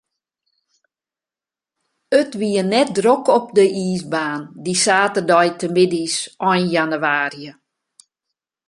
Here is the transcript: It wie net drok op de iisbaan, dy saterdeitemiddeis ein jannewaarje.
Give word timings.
It 2.19 2.31
wie 2.39 2.61
net 2.73 2.89
drok 2.97 3.25
op 3.37 3.45
de 3.57 3.65
iisbaan, 3.85 4.41
dy 4.63 4.73
saterdeitemiddeis 4.83 6.15
ein 6.49 6.65
jannewaarje. 6.73 7.51